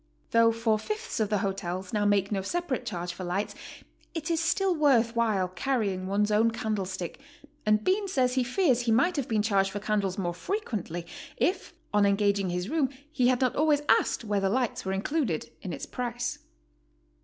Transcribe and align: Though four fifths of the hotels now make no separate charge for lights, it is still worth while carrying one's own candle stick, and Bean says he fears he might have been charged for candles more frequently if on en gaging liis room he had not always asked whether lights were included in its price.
Though 0.31 0.51
four 0.51 0.79
fifths 0.79 1.19
of 1.19 1.29
the 1.29 1.37
hotels 1.45 1.93
now 1.93 2.05
make 2.05 2.31
no 2.31 2.41
separate 2.41 2.87
charge 2.87 3.13
for 3.13 3.23
lights, 3.23 3.53
it 4.15 4.31
is 4.31 4.39
still 4.41 4.73
worth 4.73 5.15
while 5.15 5.47
carrying 5.47 6.07
one's 6.07 6.31
own 6.31 6.49
candle 6.49 6.85
stick, 6.87 7.19
and 7.67 7.83
Bean 7.83 8.07
says 8.07 8.33
he 8.33 8.43
fears 8.43 8.79
he 8.81 8.91
might 8.91 9.15
have 9.15 9.27
been 9.27 9.43
charged 9.43 9.69
for 9.69 9.79
candles 9.79 10.17
more 10.17 10.33
frequently 10.33 11.05
if 11.37 11.75
on 11.93 12.07
en 12.07 12.15
gaging 12.15 12.49
liis 12.49 12.67
room 12.67 12.89
he 13.11 13.27
had 13.27 13.41
not 13.41 13.55
always 13.55 13.83
asked 13.87 14.23
whether 14.23 14.49
lights 14.49 14.85
were 14.85 14.91
included 14.91 15.51
in 15.61 15.71
its 15.71 15.85
price. 15.85 16.39